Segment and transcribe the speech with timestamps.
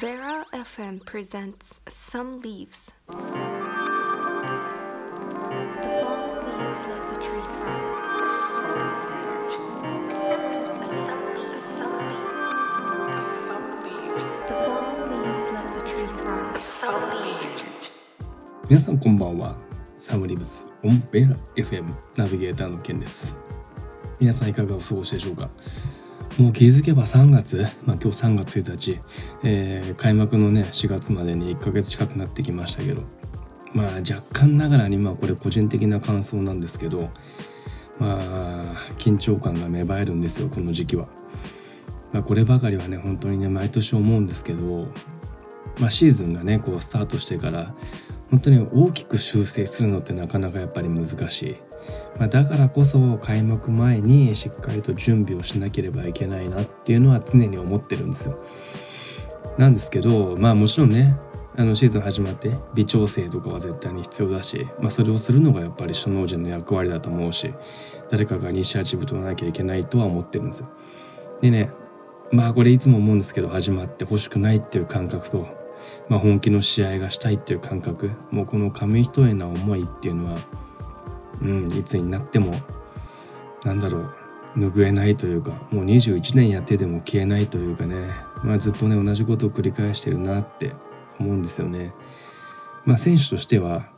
[0.00, 2.92] Vera FM presents Some Leaves.
[3.06, 3.14] The
[6.02, 8.28] fallen leaves let the tree thrive.
[8.28, 9.58] Some leaves.
[10.26, 10.42] Some
[11.36, 11.62] leaves.
[11.62, 13.26] Some leaves.
[13.46, 14.26] Some leaves.
[14.48, 16.60] The fallen leaves let the tree thrive.
[16.60, 18.10] Some leaves.
[18.68, 19.56] 皆さんこんばんは
[20.00, 23.36] サムリブスオンベラ FM ナビゲーターのケンです
[24.18, 25.50] 皆さんいかがお過ごしでしょうか
[26.38, 29.00] もう気づけば3月、まあ、今日3月1日、
[29.44, 33.02] えー開幕のね4月までに1ヶ月近くなってきましたけど
[33.72, 37.10] まあ若干ながらにまあこれ個人的な感想なんですけど
[37.98, 41.08] まあ緊張感が芽生えるんですよこの時期は。
[42.12, 44.86] まあ、こればかりはね本当にね毎年思うんですけど、
[45.80, 47.74] まあ、シーズンがねこうスタートしてから
[48.30, 51.56] 本当に大きく修正するのってなかなかやっぱり難しい、
[52.18, 58.38] まあ、だからこそ開幕前にしっかりと準備をしなければいけないなっていうのは常に思ってるんですよ。
[59.58, 61.16] なんですけどまあもちろんね
[61.56, 67.54] あのシーズン始まって微調整とかは絶対に必要だし、まあ、それをするのがやっぱり首脳陣の役割だと思うし
[68.10, 70.68] 誰かがイニシアチブ取らなきゃいけないとは思ってるんですよ。
[71.40, 71.70] でね
[72.32, 75.64] まあこれいつも思うんですけど始まってほしくないっていう感覚と
[76.08, 80.38] まあ、本気の試合がしたいっていう感覚もうこの紙一重な思いっていうのは、
[81.44, 82.52] うん、いつになっても
[83.64, 84.14] なんだろう
[84.56, 90.72] 拭えないというかもう21年やってでも消えないというかね、まあ、ずっとね同じことを繰り返してるなって
[91.18, 91.92] 思うんですよね。
[92.84, 93.88] まあ、選手としては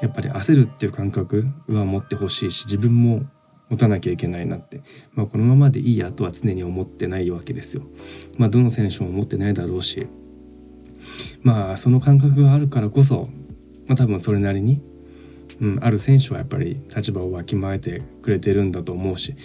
[0.00, 3.22] やっぱり焦るっていう感覚は持ってほしいし自分も
[3.68, 4.82] 持たなきゃいけないなって、
[5.14, 7.82] まあ、このままでいいやとは常に思ってないわけですよ。
[8.38, 10.06] まあ、どの選手も思ってないだろうし
[11.42, 13.24] まあその感覚があるからこそ、
[13.86, 14.82] まあ、多分それなりに、
[15.62, 19.36] うん、ある選手はやっぱり立場をわきまえてくれてるんだと思うし、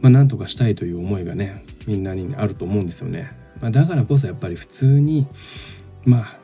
[0.00, 3.30] まあ、なんとかしたいという思いがねみんなにあると思うんですよね。
[3.60, 5.26] まあ、だからこそやっぱり普通に
[6.04, 6.38] まあ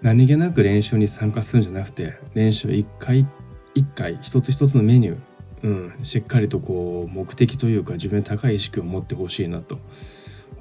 [0.00, 3.26] 何気なく練習に参加するんじゃなくて練習一回
[3.74, 9.78] 一回一つ一つのメニューうん、しっかりとこう目的というか自分に高い意識を持ってほしいなと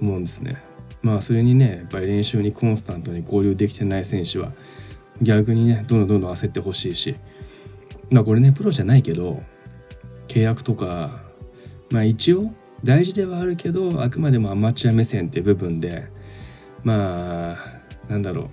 [0.01, 0.63] 思うんですね。
[1.01, 4.53] まあそれにねやっぱり練習にコンスタントに合流できてない選手は
[5.21, 7.15] 逆にねどんどんどんどん焦ってほしいし
[8.09, 9.41] まあこれねプロじゃないけど
[10.27, 11.21] 契約とか
[11.91, 12.53] まあ一応
[12.83, 16.07] 大事ではあるけどあくまでもアマチュア目線って部分で
[16.83, 18.49] まあなんだろう。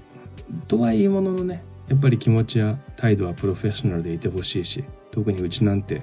[0.67, 6.03] とはいえもののねやっぱり気持ちや態度はプロフェッショナルでいてほしいし特にうちなんて、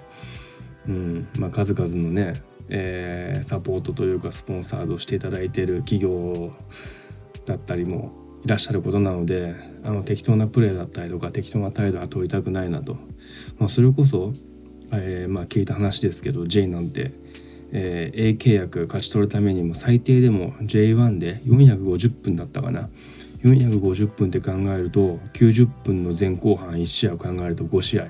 [0.88, 6.52] うんまあ、数々のねえーサポートというかスポンサードしていただいている企業
[7.46, 8.12] だったりも
[8.48, 12.94] いらっしゃることなのであの適当なプレーだったりとか適当な態度は取りたくないなと、
[13.60, 14.32] まあ、それこそ、
[14.94, 17.12] えーまあ、聞いた話ですけど J なんて、
[17.74, 22.90] えー A 契約勝ち取るためにも最低でも J1 で450分だったかな。
[23.44, 28.08] 450分って考えると90分の前後半1試合を考えると5試合。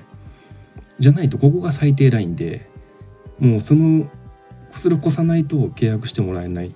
[1.00, 2.70] じゃないとここが最低ラインで
[3.40, 4.08] もうその
[4.72, 6.74] それを越さないと契約してもらえない、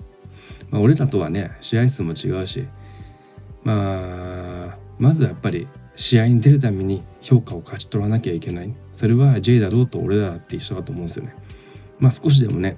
[0.70, 2.66] まあ、俺らとはね試合数も違うし
[3.64, 8.72] まあまずやっぱり試合に出るために評価を勝ち取らなきゃいけない。
[8.92, 11.34] それは J だろうと俺だって一緒だと思うんですよね。
[11.98, 12.76] まあ少しでもね、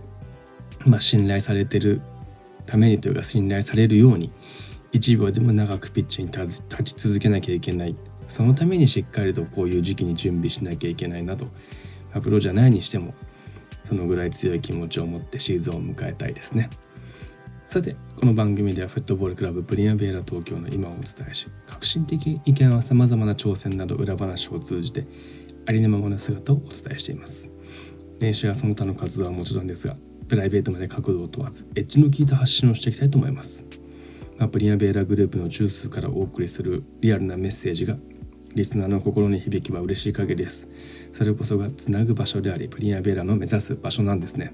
[0.84, 2.03] まあ、信頼されてる
[2.67, 4.33] ためにというか信頼されるように
[4.93, 7.95] 1秒でも長くピッチに立つ立ち続けなきゃいけない。
[8.27, 11.51] そのためにしっかりとこういう時期に準備しなきゃいけないなと、ま
[12.15, 13.15] あプロじゃないにしても
[13.84, 16.71] そのぐらい強い気持ちを持ってシーズンを迎えたいですね。
[17.65, 25.07] さてこの番組ではフットボールクラブプリンアベーラ東京の今をお伝えし革新的意見はさまざまな挑戦など裏話を通じて
[25.67, 27.49] ありのままの姿をお伝えしています。
[28.21, 29.97] 練習やその他の活動はもちろんですが
[30.29, 33.65] プライベートまで角度を問わずエッジの効いた発信をしていきたいと思います。
[34.37, 37.97] まあプリンアベーラグループの中枢からお送りするリアルなメッセージが
[38.55, 40.69] リスナーの心に響けば嬉しい限りです。
[41.15, 44.53] それこそがつなぐ場所でありプリンアベーラの目指す場所なんですね。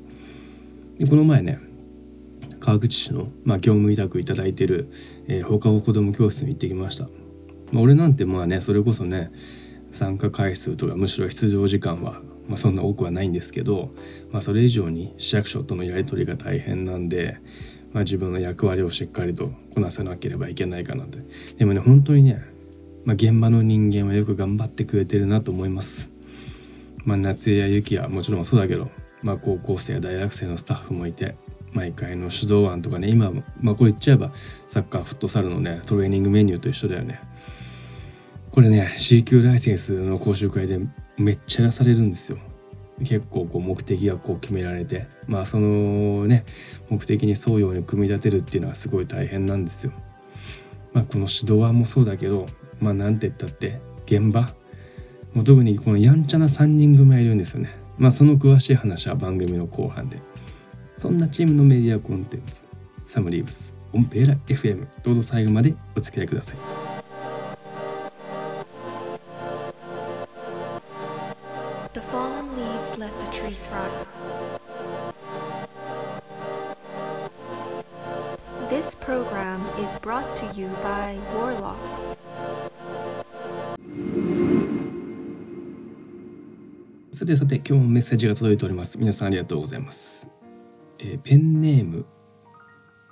[0.96, 1.69] でこの前ね
[2.60, 4.90] 川口市の、まあ、業務委託いただいてる、
[5.26, 7.04] えー放課後子ども教室に行ってきました、
[7.72, 9.32] まあ、俺なんてまあねそれこそね
[9.92, 13.90] 参加回数とかむしろ出場時間は、まあ、そんな多くはないんですけど、
[14.30, 17.38] まあ、それ以上に市役所とのやり取りが大変なんで、
[17.92, 21.18] まあ、自分の役割をしっかりとこなさなければいけないかなと。
[21.58, 22.42] でもね本当にね、
[23.04, 26.08] まあ、現場の人間はよく頑張ってくれてるなと思います。
[27.04, 28.90] まあ、夏江やゆきやもちろんそうだけど、
[29.22, 31.34] まあ、高校生や大学生のスタッフもいて
[31.72, 33.30] 毎回の指導案とかね今、
[33.60, 34.32] まあ、これ言っちゃえば
[34.68, 37.20] サッカーフットサルのねトレーニングメニューと一緒だよね。
[38.50, 40.80] これね C 級ライセンスの講習会で
[41.16, 42.38] めっちゃ出されるんですよ。
[42.98, 45.06] 結構こう目的がこう決められて。
[45.28, 46.44] まあそのね
[46.88, 49.92] 目的に沿うように組み立てるっていうのはすごい大変なんですよ。
[50.92, 52.46] まあ、この指導案もそうだけど
[52.80, 54.52] まあなんて言ったって現場
[55.34, 57.70] もう特にこのやんちゃな3人組がいるんですよね。
[57.96, 60.18] まあその詳しい話は番組の後半で。
[61.00, 62.62] そんなチームのメディアコンテンツ
[63.02, 66.56] サムリーブスオンペーラ FM どうぞ最後までお付き合いください.
[87.10, 88.98] さてさて今日もメッセージが届いております。
[88.98, 90.26] 皆さんありがとうございます、
[91.02, 92.06] えーペンネーム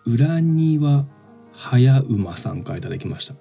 [0.05, 1.07] 裏庭
[1.53, 3.35] 早馬さんからいただきました。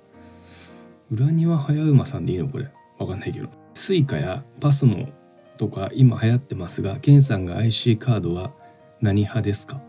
[1.11, 2.49] 裏庭早馬さんでいいの？
[2.49, 2.69] これ。
[2.97, 3.49] わかんないけど。
[3.73, 5.09] スイカやパスモ
[5.57, 8.51] とか今流行ってますがケンさんが IC カードは
[9.01, 9.81] 何派ですか？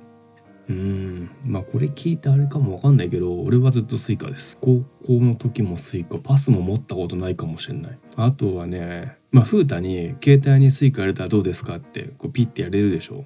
[0.68, 1.30] うーん。
[1.44, 4.58] まあこれ聞いてあれかもわかんないけど俺はずっとスイカです。
[4.60, 7.98] 高校の時もスイカパスモ持ったことないかもしれない。
[8.16, 13.24] あとはねまあ普通に携帯にスイカ入れたらどうですかってこうピッてやれるでしょ。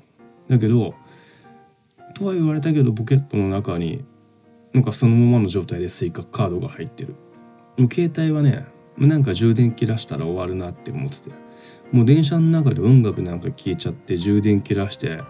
[0.49, 0.94] だけど
[2.14, 4.05] とは言われたけどポケットの中に
[4.73, 7.14] なんかそのままの状態でスイカカードが入ってる。
[7.76, 8.67] もう携帯はね
[8.99, 11.43] なんか充電切らしたら終わるなって思ってて。
[11.93, 15.20] もう電車の中で音楽なんか消えちゃって充電切らして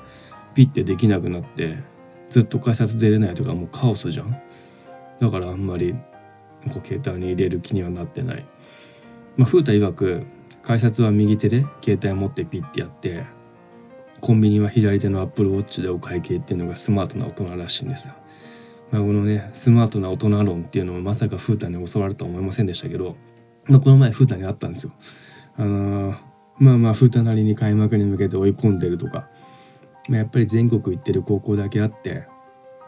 [0.54, 1.78] ピッてできなくなって
[2.30, 4.40] ずっと改札出れないとかもうカオスじゃん。
[5.20, 5.94] だからあんまり
[6.72, 8.46] こう携帯に入れる気にはなってない。
[9.36, 10.24] まあ風太曰く
[10.62, 13.24] 改札は右手で携帯持ってピッてやって
[14.22, 18.14] コンビニは左手のアップルウォッチでお会計っていうのがスマートな大人らしいんですよ。
[18.90, 23.16] まあ、このねスマートな大人論っていうのもまさか風太に教わるとは思いませんでしたけど、
[23.64, 24.92] まあ、この前風太に会ったんですよ。
[25.56, 29.28] あのーまあまあ風太なりに開幕に向けて追い込んでるとか、
[30.08, 32.26] まあ、やっぱり全国行ってる高校だけあって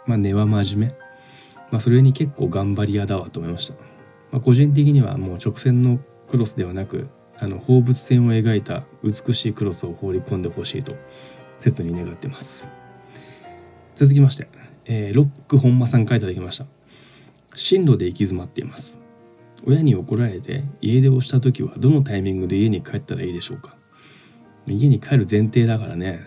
[0.06, 0.94] まあ根は真面目、
[1.72, 3.75] まあ、それに結構頑張り屋だわと思いました。
[4.31, 5.98] まあ、個人的にはもう直線の
[6.28, 7.08] クロスではなく
[7.38, 10.94] あの放物線を描いた美しいクロスを放り込んでほしいと
[11.58, 12.69] 切に願ってます。
[13.94, 14.48] 続きまして、
[14.84, 16.66] えーロック本間さんからいただきました。
[17.54, 18.98] 進路で行き詰まっています。
[19.66, 23.76] 親に怒られて家出をした時はどのタイミングで家に帰ったらいいでしょうか。
[24.66, 26.26] 家に帰る前提だからね。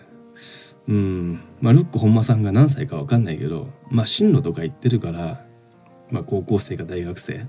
[0.88, 1.40] うん。
[1.60, 5.44] まあロック本間さんが何歳か分かんないけどまあ進路とか言ってるから
[6.10, 7.46] まあ高校生か大学生。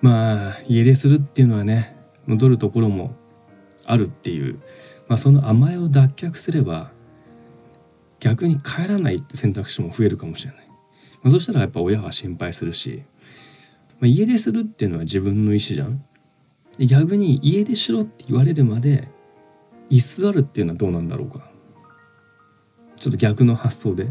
[0.00, 1.96] まあ家出するっていうのはね
[2.26, 3.14] 戻るところも
[3.84, 4.60] あるっていう、
[5.08, 6.90] まあ、その甘えを脱却すれば
[8.20, 13.02] 逆に帰らないって選択肢も増えるかもしれない、まあ、そしたらやっぱ親は心配するし、
[14.00, 16.04] まあ、家出するっていうのは自分の意思じゃん。
[16.78, 19.08] 逆に家出しろって言われるまで
[19.90, 21.50] 居座るっていうのはどうなんだろうか。
[22.96, 24.06] ちょっと逆の発想で、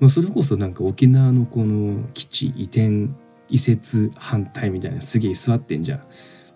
[0.00, 3.08] まあ、それこそなんか沖縄のこの基地移転
[3.48, 6.02] 移設反対みたいなすげえ居座ってんじゃん。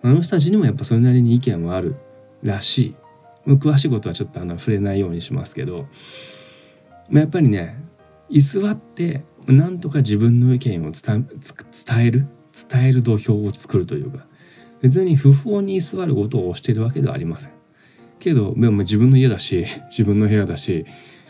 [0.03, 1.95] あの人たちにもやっぱそれなりに意見はある
[2.43, 2.95] らしい。
[3.47, 5.87] 詳しいことはちょっとあの触れないようにしますけど、
[7.09, 7.77] まあ、やっぱりね
[8.29, 11.27] 居座ってなんとか自分の意見を伝
[12.05, 12.27] える
[12.69, 14.25] 伝える土俵を作るというか
[14.81, 17.51] 別に不法に居座ることをしてるわけではありません。
[18.19, 20.85] けどでも自分の家だし 自分の部屋だし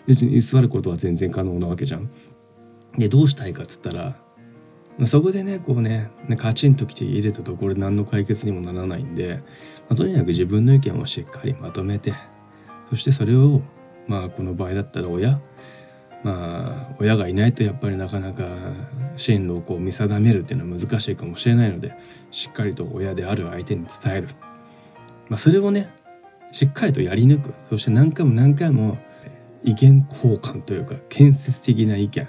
[0.05, 2.09] 別に居座ることは全然可能なわけじゃん。
[2.97, 4.15] でどうしたいかっつったら
[5.05, 9.37] そこでねこうねカチンときて入れたところで何の解決にもならないんで、
[9.89, 12.13] まあとにかく自分の意見をしっかりまとめて
[12.89, 13.61] そしてそれを
[14.07, 15.39] まあこの場合だったら親
[16.23, 18.45] まあ親がいないとやっぱりなかなか
[19.17, 21.95] 進路をこう見定めるっていうのは難しいかもしれないので
[22.29, 24.27] しっかりと親である相手に伝える、
[25.27, 25.91] まあ、それをね
[26.51, 27.53] しっかりとやり抜く。
[27.69, 28.99] そして何回も何回も
[29.63, 32.27] 意見交換というか建設的な意見、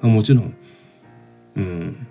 [0.00, 0.56] まあ、もちろん
[1.56, 2.06] うん、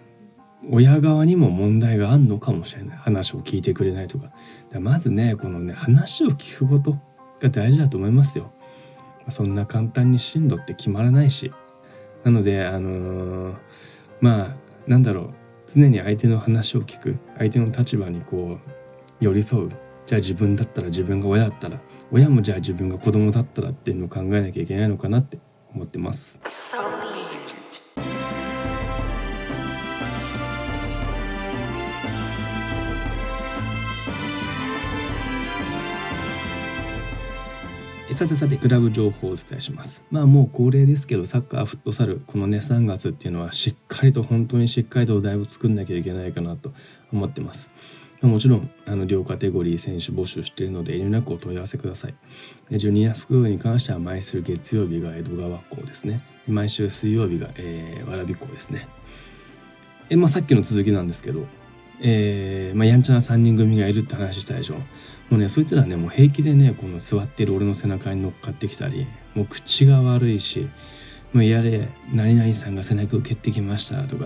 [0.72, 2.98] 親側にも問題があるのかもしれない。
[2.98, 4.32] 話を聞いてくれないとか。
[4.70, 6.98] だかまずねこのね話を聞くこと
[7.40, 8.52] が大事だと思いますよ。
[9.30, 11.52] そんな簡単に進路って決まらないし。
[12.24, 13.56] なのであのー
[14.22, 14.56] まあ
[14.88, 15.34] なんだろう。
[15.76, 17.18] 常に相手の話を聞く。
[17.38, 19.70] 相手の立場にこう寄り添う。
[20.06, 21.80] じゃあ自分だったら自分が親だったら。
[22.12, 25.40] 親もじゃあ自分が子供だったらっていうのを考えなきゃいけないのかなって
[25.74, 26.40] 思ってます。
[38.14, 40.04] さてさてクラブ情報をお伝えします。
[40.12, 46.72] まあもう恒例ですけどサッカーフットサルこのね3月っていうのはしっかりと本当にしっかりとお題を作んなきゃいけないかなと
[47.12, 47.70] 思ってます
[48.22, 52.16] もちろんあの両カテゴリー選手募集しているので遠慮なくお問い合わせください
[52.72, 58.88] ジュニアスクールに関しては毎週月曜日が江戸川校ですね毎週水曜日が、えー、蕨校ですね
[60.10, 61.46] えまあ、さっきの続きなんですけど、
[62.02, 64.76] えーまあ、やんちゃな3人組がいるって話したでしょ
[65.34, 70.70] もうねそいつらねもう平気でねこの座ってる俺の背中に乗っかってきたりもう口が悪いし
[71.34, 74.26] もうやれ何々さんが背中を蹴ってきましたとか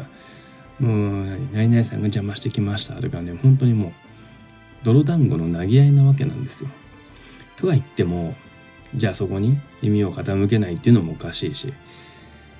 [0.82, 3.92] もう何々さんが邪魔してきましたとかね本当にもう
[4.84, 6.70] 泥団子の投げ合いなわけなんですよ。
[7.56, 8.36] とは言っても
[8.94, 11.74] じゃあそこに耳を傾けないっていうのもおかしいし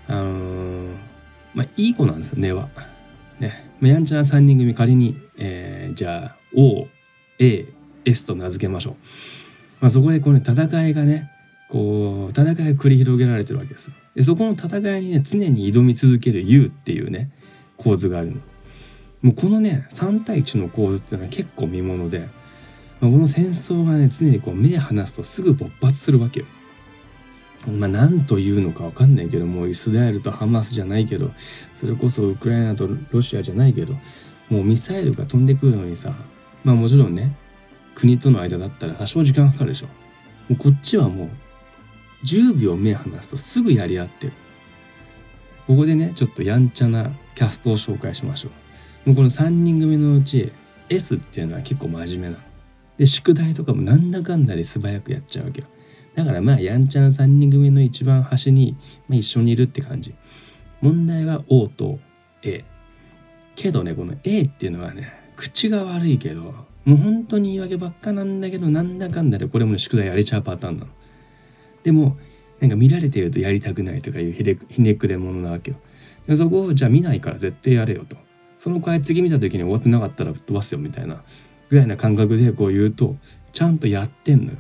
[0.08, 0.96] あのー、
[1.54, 2.70] まあいい子なんですよ根は。
[3.42, 3.52] ね、
[3.82, 6.88] やんちゃな3人組仮に、えー、じゃあ O、
[7.40, 7.68] A、
[8.08, 8.94] S と名付けましょう。
[9.82, 11.32] まあ、そこでこの、戦いがね
[11.70, 13.92] こう戦いが繰り広げられてるわけです。
[14.16, 17.30] でそこの戦いにね常に挑み続ける U っていうね
[17.76, 18.38] 構図があるの。
[19.22, 22.28] もうこのね3対1の構図っていうのは結構見もので、
[23.02, 26.46] まあ、この戦争がね常にこう目離すとすぐ勃発するわけよ。
[27.68, 31.32] まあ何というのか分かんないけどもうイスラエルとハマスじゃないけど
[31.74, 33.94] それこそウクライナとロシアじゃないけど
[34.50, 36.14] もうミサイルが飛んでくるのにさ
[36.64, 37.36] まあもちろんね
[37.98, 39.88] 国との間だったら多少時間かかるでしょ。
[39.88, 39.92] も
[40.52, 41.30] うこっちはもう
[42.26, 44.34] 10秒目離すとすぐやり合ってる。
[45.66, 48.50] ここでね、ちょっとやんちゃなキャストを紹介しましょ
[49.06, 49.10] う。
[49.10, 50.52] もうこの3人組のうち
[50.90, 52.44] S っていうのは結構真面目な
[52.98, 55.68] で、宿題とかもなんだかんだで素早くやっちゃうわけよ。
[56.14, 58.78] だからまあやんちゃな3人組の一番端に、
[59.08, 60.14] まあ、一緒にいるって感じ。
[60.82, 61.98] 問題は O と
[62.44, 62.64] A。
[63.56, 66.54] けどね、この A っていうのはね、口が悪いけど、
[66.88, 70.92] もう本当に言い訳ばっかなんだけど、なんだかんだでこれも、ね、宿題やれちゃうパターンなの。
[71.84, 72.16] でも
[72.62, 75.78] なんか見られてるとやりたくないとかいうひれひねくれ者なわけよ。
[76.28, 78.16] でそこをじゃあ見ないから絶対やれよと。
[78.58, 81.22] その回次見た時に終わってなかったら吹っ飛ばすよみたいな
[81.70, 83.18] ぐらいな感覚でこう言うと
[83.52, 84.60] ちゃんとやってんのよ。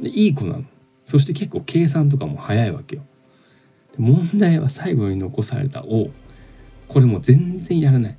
[0.00, 0.64] でいい子なの。
[1.04, 3.02] そして結構計算とかも早いわけよ。
[3.98, 6.10] 問題は最後に残された「O」
[6.88, 8.18] これも全然やらない。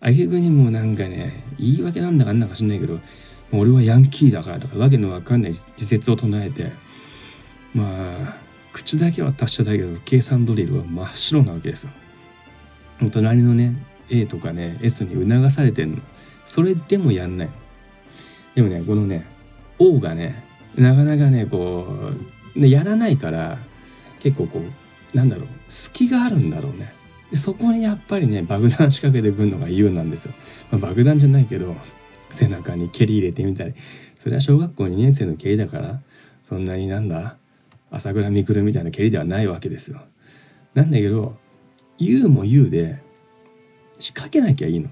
[0.00, 3.00] あげくにもなんかね言い訳なんだかんだか知んないけど
[3.52, 6.70] 俺はヤンキーだからとかわけのわかんない自説を唱えて
[7.74, 8.36] まあ
[8.72, 11.90] 口だけは達者だけど計算ドリルは真っ白なわけですよ。
[13.10, 13.74] 隣のね
[14.08, 15.98] A とかね S に促されてんの。
[16.44, 17.48] それでもやんない。
[18.54, 19.26] でもねこのね
[19.78, 20.44] O がね
[20.76, 22.12] なかなかねこ
[22.56, 23.58] うねやらないから
[24.20, 26.92] 結構こうなんだろう隙があるんだろうね。
[27.30, 30.32] でそこにやっぱりね爆弾仕掛けてくるのが U なんですよ、
[30.70, 31.74] まあ、爆弾じゃないけど
[32.30, 33.74] 背中に蹴り入れてみたり
[34.18, 36.00] それは小学校2年生の蹴りだから
[36.44, 37.36] そんなになんだ
[37.90, 40.00] 朝倉未来みたいな蹴りではないわけですよ。
[40.74, 41.36] なんだけど
[41.98, 43.02] 言うも言うで
[43.98, 44.90] 仕掛けなきゃいいの。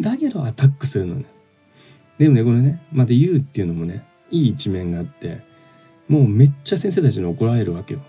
[0.00, 1.26] だけどアタックするのね。
[2.18, 5.40] でもねこれねまた言うっていうのもねいい一面があって
[6.08, 8.00] もうめっちゃ先生たちに怒られるわけよ。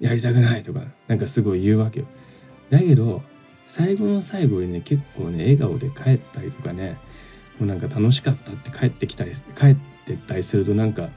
[0.00, 2.06] やりたくないとかなんかすごい言うわけよ。
[2.72, 3.22] だけど
[3.66, 6.98] 最後の最後にね結構ね笑顔で帰ったりとかね
[7.58, 9.76] もうなんか楽しかったって帰ってきたり帰っ
[10.06, 11.10] てったりするとなんか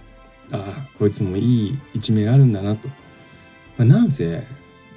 [0.51, 2.93] ああこいつもいい一面あるんだなと、ま
[3.79, 4.43] あ、なんせ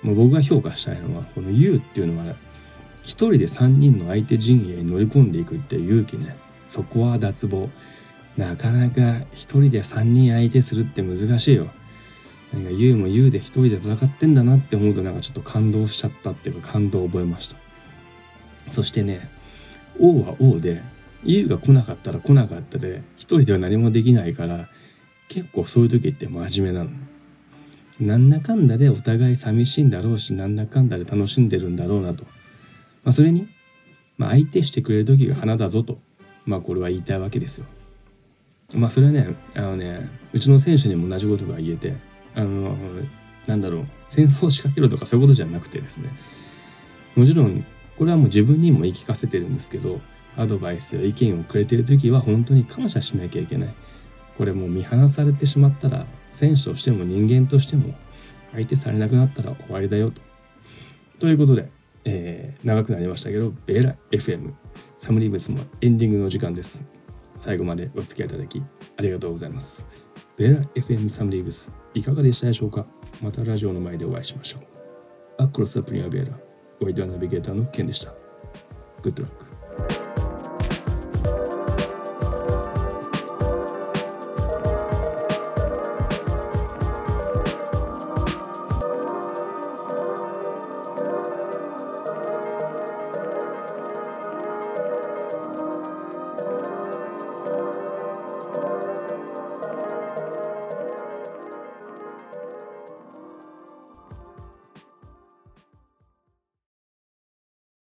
[0.03, 2.35] もう僕が評価したいのはこの YOU っていうのは
[3.03, 6.37] 一人で3人の相手陣営に乗り込んでいくっていう勇気ね。
[6.69, 7.71] そこは脱帽。
[8.37, 11.71] なかなか一人で3人相手するって難しいよ。
[12.53, 17.59] なんか YOU も YOU で一人で戦ってんだなって思うとなんかちょっと感動しちゃったっていうか感動を覚えました
[18.71, 19.29] そしてね
[20.01, 20.83] O は O で
[21.25, 24.69] YOU が来なかったら来なかったで一人では何もできないから
[25.29, 26.91] 結構そういう時って真面目なの。
[28.01, 32.25] なんだかんだでお互い寂しいんだろうしなんだかんだで楽しんでるんだろうなと。
[33.05, 33.49] まあ、それに、
[34.17, 35.99] まあ、相手してくれる時が花だぞと、
[36.47, 37.67] まあ、これは言いたいわけですよ。
[38.75, 41.95] まあそれはねあのねうちの選手にも同じことが言えて
[42.39, 42.77] あの
[43.47, 46.11] なんだろう戦争を仕掛けるとかそういうことじゃなくてですね
[47.17, 47.65] もちろん
[47.97, 50.01] これはもう自分にも言い聞かせてるんですけど
[50.37, 53.75] アドバイスや意見をくれてる時は本当に感謝しなきゃいけない。
[54.37, 57.93] これもう見放されてしまったら選手としても人間としても
[58.53, 60.23] 相手されなくなったら終わりだよと。
[61.19, 61.69] ということで、
[62.05, 64.53] えー、長くなりましたけどベーラ FM
[64.97, 66.85] サムリーブスもエンディングの時間です。
[67.37, 68.63] 最後までお付き合いいただき
[68.97, 70.08] ありがとうございます。
[70.39, 72.87] ベラ FM サムリーブスいかがでしたでしょうか？
[73.21, 74.63] またラジオの前でお会いしましょう。
[75.43, 76.33] アクロス・プリンアベラ
[76.81, 78.15] ワイドナビゲーターのケンでした。
[79.03, 79.48] グッドラック。